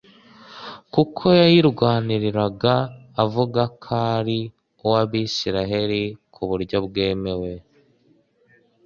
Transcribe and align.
kuko 0.93 1.23
yayirwaniraga 1.39 2.75
avuga 3.23 3.61
ko 3.83 3.91
ari 4.17 4.39
uwAbisirayeli 4.85 6.01
mu 6.33 6.43
buryo 6.49 6.77
bwemewe 6.87 7.51